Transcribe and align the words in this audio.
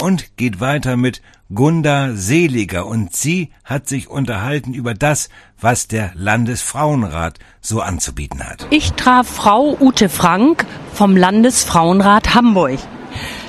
und 0.00 0.36
geht 0.36 0.60
weiter 0.60 0.96
mit 0.96 1.22
Gunda 1.54 2.10
Seliger 2.14 2.86
und 2.86 3.16
sie 3.16 3.50
hat 3.64 3.88
sich 3.88 4.08
unterhalten 4.08 4.74
über 4.74 4.94
das, 4.94 5.30
was 5.58 5.88
der 5.88 6.12
Landesfrauenrat 6.14 7.38
so 7.62 7.80
anzubieten 7.80 8.44
hat. 8.46 8.66
Ich 8.70 8.92
traf 8.92 9.26
Frau 9.26 9.76
Ute 9.80 10.08
Frank 10.08 10.66
vom 10.92 11.16
Landesfrauenrat 11.16 12.34
Hamburg. 12.34 12.78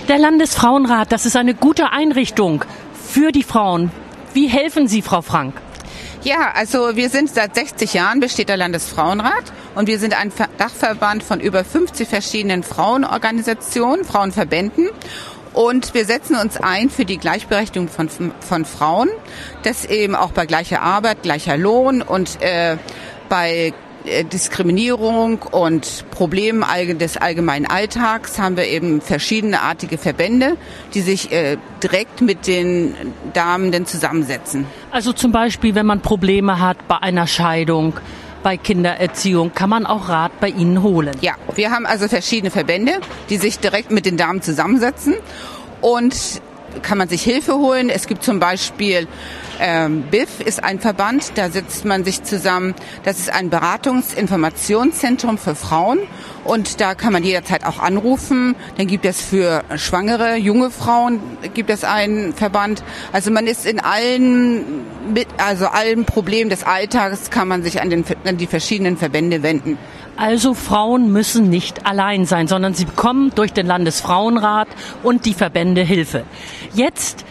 Der 0.07 0.20
Landesfrauenrat, 0.20 1.12
das 1.12 1.25
ist 1.25 1.36
eine 1.36 1.54
gute 1.54 1.91
Einrichtung 1.91 2.64
für 2.93 3.34
die 3.34 3.43
Frauen. 3.43 3.91
Wie 4.34 4.48
helfen 4.48 4.88
Sie, 4.88 5.02
Frau 5.02 5.21
Frank? 5.21 5.54
Ja, 6.23 6.52
also 6.54 6.95
wir 6.95 7.09
sind 7.09 7.29
seit 7.29 7.55
60 7.55 7.93
Jahren 7.93 8.20
besteht 8.21 8.50
der 8.50 8.57
Landesfrauenrat 8.57 9.52
und 9.75 9.88
wir 9.88 10.00
sind 10.00 10.18
ein 10.18 10.32
Dachverband 10.57 11.23
von 11.23 11.41
über 11.41 11.66
50 11.66 12.07
verschiedenen 12.07 12.64
Frauenorganisationen, 12.64 14.05
Frauenverbänden 14.05 14.89
und 15.58 15.96
wir 15.96 16.05
setzen 16.05 16.36
uns 16.36 16.58
ein 16.58 16.92
für 16.92 17.04
die 17.04 17.18
Gleichberechtigung 17.18 17.88
von, 17.88 18.10
von 18.10 18.64
Frauen, 18.64 19.10
das 19.64 19.86
eben 19.86 20.14
auch 20.14 20.32
bei 20.32 20.46
gleicher 20.46 20.84
Arbeit, 20.84 21.24
gleicher 21.24 21.57
Lohn 21.57 22.04
und 22.04 22.39
äh, 22.43 22.78
bei 23.28 23.74
äh, 24.06 24.24
Diskriminierung 24.24 25.39
und 25.42 26.06
Problemen 26.12 26.64
des 27.00 27.18
allgemeinen 27.18 27.65
Alltags 27.65 28.38
haben 28.38 28.56
wir 28.56 28.68
eben 28.68 29.01
verschiedene 29.01 29.62
artige 29.62 29.98
Verbände, 29.98 30.57
die 30.93 31.01
sich 31.01 31.32
äh, 31.32 31.57
direkt 31.82 32.22
mit 32.22 32.45
den 32.45 32.94
Damen 33.34 33.72
denn 33.72 33.88
zusammensetzen. 33.88 34.67
Also 34.92 35.12
zum 35.12 35.31
Beispiel, 35.31 35.73
wenn 35.73 35.88
man 35.88 36.02
Probleme 36.02 36.59
hat 36.59 36.88
bei 36.88 36.98
einer 36.98 37.26
Scheidung, 37.26 37.95
bei 38.44 38.58
Kindererziehung 38.58 39.53
kann 39.53 39.69
man 39.69 39.86
auch 39.86 40.09
Rat 40.09 40.39
bei 40.39 40.50
Ihnen 40.50 40.83
holen. 40.83 41.16
Ja, 41.22 41.36
wir 41.55 41.72
haben 41.72 41.86
also 41.86 42.08
verschiedene 42.08 42.52
Verbände, 42.52 43.00
die 43.30 43.38
sich 43.38 43.59
direkt 43.59 43.91
mit 43.91 44.05
den 44.05 44.17
Damen 44.17 44.41
zusammensetzen 44.41 45.16
und 45.81 46.42
kann 46.81 46.97
man 46.97 47.09
sich 47.09 47.23
Hilfe 47.23 47.55
holen. 47.55 47.89
Es 47.89 48.08
gibt 48.08 48.23
zum 48.23 48.39
Beispiel 48.39 49.08
ähm, 49.59 50.03
BIF 50.11 50.39
ist 50.39 50.64
ein 50.64 50.80
Verband, 50.80 51.31
da 51.36 51.50
setzt 51.50 51.86
man 51.86 52.03
sich 52.03 52.23
zusammen. 52.23 52.75
Das 53.03 53.17
ist 53.17 53.31
ein 53.31 53.50
Beratungsinformationszentrum 53.50 55.38
für 55.38 55.56
Frauen 55.56 56.00
und 56.44 56.80
da 56.80 56.95
kann 56.95 57.14
man 57.14 57.23
jederzeit 57.23 57.66
auch 57.66 57.80
anrufen. 57.80 58.56
Dann 58.78 58.88
gibt 58.88 59.06
es 59.06 59.22
für 59.22 59.64
schwangere, 59.75 60.36
junge 60.36 60.69
Frauen 60.69 61.19
gibt 61.53 61.69
es 61.69 61.84
einen 61.84 62.34
Verband. 62.34 62.84
Also 63.12 63.31
man 63.31 63.47
ist 63.47 63.66
in 63.66 63.80
allen, 63.80 64.86
also 65.38 65.67
allen 65.67 66.06
Problemen 66.06 66.50
des 66.50 66.64
Alltags 66.64 67.31
kann 67.31 67.47
man 67.47 67.64
sich 67.64 67.81
an, 67.81 67.89
den, 67.89 68.06
an 68.25 68.38
die 68.38 68.47
verschiedenen 68.47 68.97
Verbände 68.97 69.41
wenden. 69.44 69.78
Also 70.18 70.56
Frauen 70.56 71.12
müssen 71.12 71.50
nicht 71.52 71.86
allein 71.86 72.26
sein, 72.26 72.48
sondern 72.48 72.73
sie 72.73 72.86
bekommen 72.86 73.32
durch 73.36 73.54
den 73.54 73.68
Landesfrauenrat 73.68 74.68
und 75.04 75.26
die 75.26 75.36
Verbände 75.36 75.82
Hilfe. 75.82 76.24
Jetzt 76.74 77.24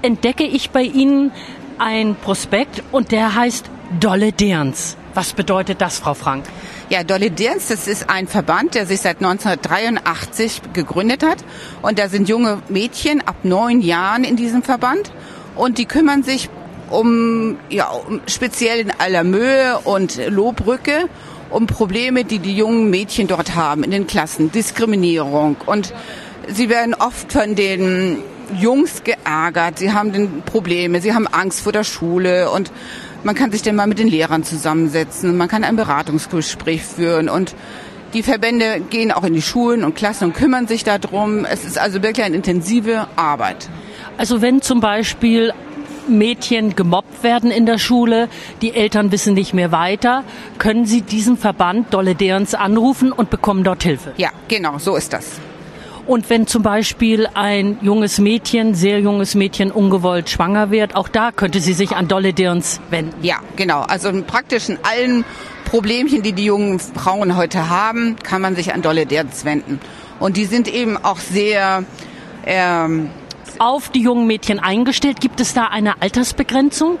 entdecke 0.00 0.44
ich 0.44 0.70
bei 0.70 0.82
Ihnen 0.82 1.32
ein 1.76 2.16
Prospekt 2.16 2.82
und 2.92 3.12
der 3.12 3.34
heißt 3.34 3.66
Dolle 4.00 4.32
Derns. 4.32 4.96
Was 5.12 5.34
bedeutet 5.34 5.82
das, 5.82 5.98
Frau 5.98 6.14
Frank? 6.14 6.46
Ja, 6.88 7.04
Dolle 7.04 7.30
Derns, 7.30 7.68
das 7.68 7.86
ist 7.86 8.08
ein 8.08 8.26
Verband, 8.26 8.74
der 8.74 8.86
sich 8.86 9.02
seit 9.02 9.18
1983 9.18 10.72
gegründet 10.72 11.22
hat. 11.22 11.44
Und 11.82 11.98
da 11.98 12.08
sind 12.08 12.26
junge 12.26 12.62
Mädchen 12.70 13.20
ab 13.20 13.36
neun 13.42 13.82
Jahren 13.82 14.24
in 14.24 14.36
diesem 14.36 14.62
Verband. 14.62 15.12
Und 15.56 15.76
die 15.76 15.84
kümmern 15.84 16.22
sich 16.22 16.48
um, 16.88 17.58
ja, 17.68 17.90
um 17.90 18.22
speziell 18.26 18.80
in 18.80 18.92
Allermöhe 18.98 19.78
und 19.84 20.18
Lohbrücke 20.28 21.08
um 21.52 21.66
Probleme, 21.66 22.24
die 22.24 22.38
die 22.38 22.56
jungen 22.56 22.90
Mädchen 22.90 23.28
dort 23.28 23.54
haben 23.54 23.84
in 23.84 23.90
den 23.90 24.06
Klassen, 24.06 24.50
Diskriminierung. 24.50 25.56
Und 25.66 25.92
sie 26.48 26.68
werden 26.68 26.94
oft 26.94 27.32
von 27.32 27.54
den 27.54 28.18
Jungs 28.58 29.04
geärgert, 29.04 29.78
sie 29.78 29.92
haben 29.92 30.42
Probleme, 30.44 31.00
sie 31.00 31.14
haben 31.14 31.26
Angst 31.26 31.60
vor 31.60 31.72
der 31.72 31.84
Schule 31.84 32.50
und 32.50 32.70
man 33.24 33.34
kann 33.34 33.52
sich 33.52 33.62
dann 33.62 33.76
mal 33.76 33.86
mit 33.86 33.98
den 33.98 34.08
Lehrern 34.08 34.44
zusammensetzen, 34.44 35.36
man 35.36 35.48
kann 35.48 35.64
ein 35.64 35.76
Beratungsgespräch 35.76 36.82
führen 36.82 37.28
und 37.28 37.54
die 38.14 38.22
Verbände 38.22 38.82
gehen 38.90 39.10
auch 39.10 39.24
in 39.24 39.32
die 39.32 39.40
Schulen 39.40 39.84
und 39.84 39.94
Klassen 39.94 40.24
und 40.24 40.34
kümmern 40.34 40.66
sich 40.66 40.84
darum. 40.84 41.46
Es 41.46 41.64
ist 41.64 41.78
also 41.78 42.02
wirklich 42.02 42.26
eine 42.26 42.36
intensive 42.36 43.06
Arbeit. 43.16 43.70
Also 44.18 44.42
wenn 44.42 44.60
zum 44.60 44.80
Beispiel 44.80 45.54
Mädchen 46.08 46.76
gemobbt 46.76 47.22
werden 47.22 47.50
in 47.50 47.66
der 47.66 47.78
Schule, 47.78 48.28
die 48.60 48.74
Eltern 48.74 49.12
wissen 49.12 49.34
nicht 49.34 49.54
mehr 49.54 49.72
weiter, 49.72 50.24
können 50.58 50.86
sie 50.86 51.02
diesen 51.02 51.36
Verband 51.36 51.92
Dolle 51.92 52.14
Derns 52.14 52.54
anrufen 52.54 53.12
und 53.12 53.30
bekommen 53.30 53.64
dort 53.64 53.82
Hilfe. 53.82 54.12
Ja, 54.16 54.30
genau, 54.48 54.78
so 54.78 54.96
ist 54.96 55.12
das. 55.12 55.40
Und 56.04 56.28
wenn 56.30 56.48
zum 56.48 56.62
Beispiel 56.62 57.28
ein 57.34 57.78
junges 57.80 58.18
Mädchen, 58.18 58.74
sehr 58.74 58.98
junges 58.98 59.36
Mädchen 59.36 59.70
ungewollt 59.70 60.30
schwanger 60.30 60.70
wird, 60.72 60.96
auch 60.96 61.08
da 61.08 61.30
könnte 61.30 61.60
sie 61.60 61.74
sich 61.74 61.94
an 61.94 62.08
Dolle 62.08 62.32
Dirns 62.32 62.80
wenden. 62.90 63.14
Ja, 63.22 63.36
genau. 63.54 63.82
Also 63.82 64.10
praktisch 64.26 64.68
in 64.68 64.78
allen 64.82 65.24
Problemchen, 65.64 66.22
die 66.22 66.32
die 66.32 66.44
jungen 66.46 66.80
Frauen 66.80 67.36
heute 67.36 67.70
haben, 67.70 68.16
kann 68.22 68.42
man 68.42 68.56
sich 68.56 68.74
an 68.74 68.82
Dolle 68.82 69.06
Dirns 69.06 69.44
wenden. 69.44 69.78
Und 70.18 70.36
die 70.36 70.44
sind 70.44 70.66
eben 70.66 70.96
auch 70.96 71.18
sehr 71.18 71.84
ähm, 72.46 73.10
auf 73.60 73.88
die 73.90 74.02
jungen 74.02 74.26
Mädchen 74.26 74.58
eingestellt. 74.58 75.20
Gibt 75.20 75.40
es 75.40 75.54
da 75.54 75.66
eine 75.66 76.00
Altersbegrenzung? 76.00 76.98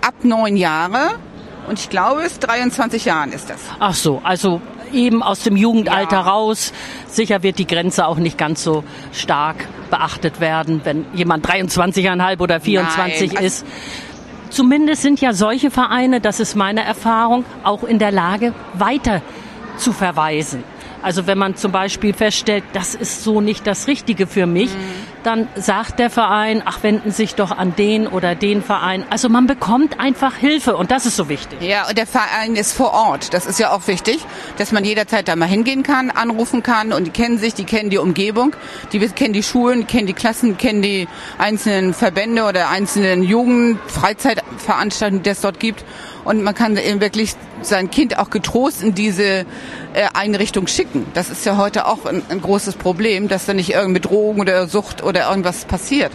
Ab 0.00 0.14
neun 0.22 0.56
Jahre. 0.56 1.18
Und 1.68 1.78
ich 1.78 1.88
glaube, 1.88 2.22
es 2.22 2.38
23 2.38 3.04
Jahren 3.04 3.32
ist 3.32 3.48
das. 3.48 3.60
Ach 3.78 3.94
so, 3.94 4.20
also 4.24 4.60
eben 4.92 5.22
aus 5.22 5.42
dem 5.42 5.56
Jugendalter 5.56 6.16
ja. 6.16 6.22
raus. 6.22 6.72
Sicher 7.06 7.42
wird 7.42 7.58
die 7.58 7.66
Grenze 7.66 8.06
auch 8.06 8.16
nicht 8.16 8.36
ganz 8.36 8.62
so 8.62 8.84
stark 9.12 9.56
beachtet 9.90 10.40
werden, 10.40 10.80
wenn 10.84 11.06
jemand 11.14 11.46
23,5 11.46 12.40
oder 12.40 12.60
24 12.60 13.32
Nein, 13.32 13.44
ist. 13.44 13.66
Zumindest 14.50 15.02
sind 15.02 15.20
ja 15.20 15.32
solche 15.32 15.70
Vereine, 15.70 16.20
das 16.20 16.40
ist 16.40 16.56
meine 16.56 16.84
Erfahrung, 16.84 17.44
auch 17.62 17.84
in 17.84 17.98
der 17.98 18.12
Lage, 18.12 18.52
weiter 18.74 19.22
zu 19.78 19.92
verweisen. 19.92 20.62
Also 21.00 21.26
wenn 21.26 21.38
man 21.38 21.56
zum 21.56 21.72
Beispiel 21.72 22.12
feststellt, 22.12 22.64
das 22.74 22.94
ist 22.94 23.24
so 23.24 23.40
nicht 23.40 23.66
das 23.66 23.88
Richtige 23.88 24.26
für 24.26 24.46
mich, 24.46 24.70
mhm. 24.70 25.01
Dann 25.22 25.48
sagt 25.54 25.98
der 25.98 26.10
Verein, 26.10 26.62
ach, 26.64 26.82
wenden 26.82 27.10
sich 27.10 27.34
doch 27.34 27.50
an 27.50 27.74
den 27.76 28.06
oder 28.06 28.34
den 28.34 28.62
Verein. 28.62 29.04
Also 29.10 29.28
man 29.28 29.46
bekommt 29.46 30.00
einfach 30.00 30.36
Hilfe 30.36 30.76
und 30.76 30.90
das 30.90 31.06
ist 31.06 31.16
so 31.16 31.28
wichtig. 31.28 31.60
Ja, 31.62 31.88
und 31.88 31.96
der 31.96 32.06
Verein 32.06 32.56
ist 32.56 32.72
vor 32.72 32.92
Ort. 32.92 33.34
Das 33.34 33.46
ist 33.46 33.58
ja 33.58 33.72
auch 33.72 33.86
wichtig, 33.86 34.20
dass 34.58 34.72
man 34.72 34.84
jederzeit 34.84 35.28
da 35.28 35.36
mal 35.36 35.46
hingehen 35.46 35.82
kann, 35.82 36.10
anrufen 36.10 36.62
kann 36.62 36.92
und 36.92 37.04
die 37.04 37.10
kennen 37.10 37.38
sich, 37.38 37.54
die 37.54 37.64
kennen 37.64 37.90
die 37.90 37.98
Umgebung, 37.98 38.54
die 38.92 38.98
kennen 39.00 39.32
die 39.32 39.42
Schulen, 39.42 39.86
kennen 39.86 40.06
die 40.06 40.12
Klassen, 40.12 40.56
kennen 40.56 40.82
die 40.82 41.08
einzelnen 41.38 41.94
Verbände 41.94 42.44
oder 42.44 42.68
einzelnen 42.68 43.22
Jugend, 43.22 43.78
Freizeitveranstaltungen, 43.86 45.22
die 45.22 45.30
es 45.30 45.40
dort 45.40 45.60
gibt. 45.60 45.84
Und 46.24 46.42
man 46.42 46.54
kann 46.54 46.76
eben 46.76 47.00
wirklich 47.00 47.34
sein 47.62 47.90
Kind 47.90 48.18
auch 48.18 48.30
getrost 48.30 48.82
in 48.82 48.94
diese 48.94 49.24
äh, 49.24 49.44
Einrichtung 50.14 50.66
schicken. 50.66 51.06
Das 51.14 51.30
ist 51.30 51.44
ja 51.44 51.56
heute 51.56 51.86
auch 51.86 52.06
ein, 52.06 52.22
ein 52.28 52.40
großes 52.40 52.76
Problem, 52.76 53.28
dass 53.28 53.46
da 53.46 53.54
nicht 53.54 53.70
irgendwie 53.70 54.00
Drogen 54.00 54.40
oder 54.40 54.66
Sucht 54.68 55.02
oder 55.02 55.28
irgendwas 55.28 55.64
passiert. 55.64 56.12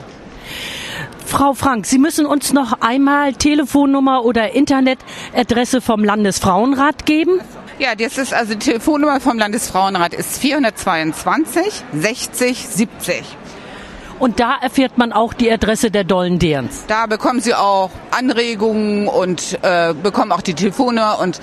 Frau 1.26 1.54
Frank, 1.54 1.86
Sie 1.86 2.00
müssen 2.00 2.26
uns 2.26 2.54
noch 2.54 2.80
einmal 2.80 3.34
Telefonnummer 3.34 4.24
oder 4.24 4.54
Internetadresse 4.54 5.82
vom 5.82 6.04
Landesfrauenrat 6.04 7.06
geben. 7.06 7.42
Ja, 7.80 7.96
das 7.96 8.18
ist 8.18 8.34
also 8.34 8.54
die 8.54 8.60
Telefonnummer 8.60 9.20
vom 9.20 9.38
Landesfrauenrat 9.38 10.14
ist 10.14 10.40
422 10.40 11.84
60 11.94 12.68
70. 12.68 13.24
Und 14.20 14.40
da 14.40 14.56
erfährt 14.60 14.98
man 14.98 15.14
auch 15.14 15.34
die 15.34 15.52
Adresse 15.52 15.92
der 15.92 16.04
Dollen 16.04 16.40
Derns. 16.40 16.86
Da 16.88 17.06
bekommen 17.06 17.40
Sie 17.40 17.54
auch 17.54 17.92
Anregungen 18.12 19.08
und 19.08 19.60
äh, 19.62 19.94
bekommen 19.94 20.32
auch 20.32 20.42
die 20.42 20.56
Telefone 20.56 21.18
und 21.22 21.40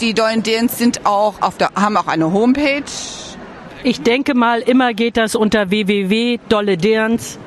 die 0.00 0.14
Dollen 0.14 0.42
Derns 0.42 0.78
sind 0.78 1.06
auch 1.06 1.34
auf 1.40 1.56
der, 1.56 1.70
haben 1.74 1.96
auch 1.96 2.06
eine 2.06 2.32
Homepage. 2.32 2.82
Ich 3.82 4.02
denke 4.02 4.34
mal, 4.34 4.60
immer 4.60 4.94
geht 4.94 5.16
das 5.16 5.34
unter 5.34 5.70
www.dollederns.de. 5.70 7.38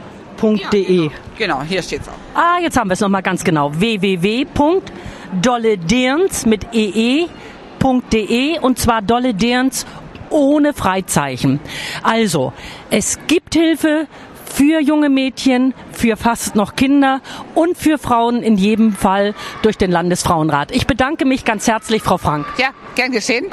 Ja, 0.42 0.50
genau. 0.78 1.12
genau, 1.38 1.62
hier 1.64 1.82
steht's 1.82 2.08
auch. 2.08 2.14
Ah, 2.36 2.60
jetzt 2.62 2.78
haben 2.78 2.90
wir 2.90 2.94
es 2.94 3.00
nochmal 3.00 3.24
ganz 3.24 3.44
genau. 3.44 3.72
www.dollederns 3.74 6.46
mit 6.46 6.68
ee.de 6.74 8.60
und 8.60 8.78
zwar 8.78 9.02
Dolle 9.02 9.34
Derns 9.34 9.88
ohne 10.30 10.74
Freizeichen. 10.74 11.60
Also, 12.04 12.54
es 12.90 13.20
gibt 13.28 13.56
Hilfe 13.56 14.08
für 14.58 14.80
junge 14.80 15.10
Mädchen, 15.10 15.76
für 15.92 16.18
fast 16.18 16.56
noch 16.56 16.76
Kinder 16.76 17.22
und 17.54 17.78
für 17.78 17.98
Frauen 17.98 18.42
in 18.42 18.58
jedem 18.58 18.94
Fall 18.94 19.36
durch 19.62 19.78
den 19.78 19.92
Landesfrauenrat. 19.92 20.72
Ich 20.72 20.88
bedanke 20.88 21.26
mich 21.26 21.46
ganz 21.46 21.68
herzlich, 21.68 22.02
Frau 22.02 22.18
Frank. 22.18 22.48
Ja, 22.58 22.70
gern 22.96 23.12
geschehen. 23.12 23.46